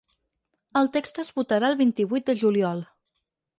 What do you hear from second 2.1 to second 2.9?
de juliol.